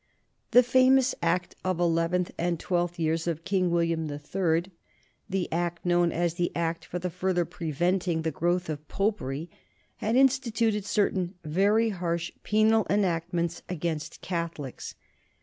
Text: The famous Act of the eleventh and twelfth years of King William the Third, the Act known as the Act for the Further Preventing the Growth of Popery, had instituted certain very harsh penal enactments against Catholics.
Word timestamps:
The 0.49 0.63
famous 0.63 1.13
Act 1.21 1.55
of 1.63 1.77
the 1.77 1.83
eleventh 1.83 2.31
and 2.35 2.59
twelfth 2.59 2.97
years 2.97 3.27
of 3.27 3.45
King 3.45 3.69
William 3.69 4.07
the 4.07 4.17
Third, 4.17 4.71
the 5.29 5.47
Act 5.51 5.85
known 5.85 6.11
as 6.11 6.33
the 6.33 6.51
Act 6.55 6.85
for 6.85 6.97
the 6.97 7.11
Further 7.11 7.45
Preventing 7.45 8.23
the 8.23 8.31
Growth 8.31 8.67
of 8.67 8.87
Popery, 8.87 9.47
had 9.97 10.15
instituted 10.15 10.85
certain 10.85 11.35
very 11.45 11.89
harsh 11.89 12.31
penal 12.41 12.87
enactments 12.89 13.61
against 13.69 14.21
Catholics. 14.21 14.95